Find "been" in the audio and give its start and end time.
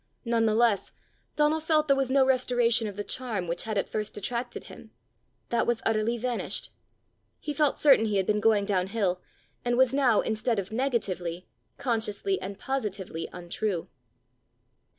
8.25-8.39